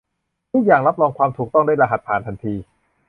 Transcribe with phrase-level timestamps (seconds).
[0.51, 2.53] ทุกอย่างรับรองความถูกต้องด้วยรหัสผ่านทันที